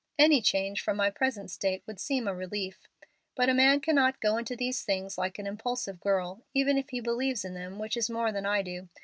Any 0.17 0.41
change 0.41 0.81
from 0.81 0.97
my 0.97 1.11
present 1.11 1.51
state 1.51 1.83
would 1.85 1.99
seem 1.99 2.27
a 2.27 2.33
relief. 2.33 2.87
But 3.35 3.49
a 3.49 3.53
man 3.53 3.79
cannot 3.81 4.19
go 4.19 4.35
into 4.37 4.55
these 4.55 4.81
things 4.81 5.15
like 5.15 5.37
an 5.37 5.45
impulsive 5.45 5.99
girl, 5.99 6.41
even 6.55 6.75
if 6.75 6.89
he 6.89 6.99
believes 7.01 7.45
in 7.45 7.53
them, 7.53 7.77
which 7.77 7.95
is 7.95 8.09
more 8.09 8.31
than 8.31 8.47
I 8.47 8.63
do. 8.63 8.89